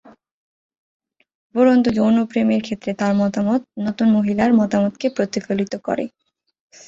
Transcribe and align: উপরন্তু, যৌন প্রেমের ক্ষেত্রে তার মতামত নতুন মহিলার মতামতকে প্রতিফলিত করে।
উপরন্তু, 1.55 1.89
যৌন 1.97 2.17
প্রেমের 2.29 2.61
ক্ষেত্রে 2.63 2.91
তার 2.93 3.13
মতামত 3.21 3.61
নতুন 3.85 4.07
মহিলার 4.15 4.51
মতামতকে 4.59 5.07
প্রতিফলিত 5.17 5.73
করে। 5.87 6.05